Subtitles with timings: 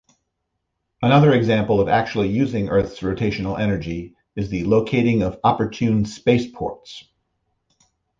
[1.03, 7.03] Another example of actually using earth's rotational energy is the locating of opportune spaceports.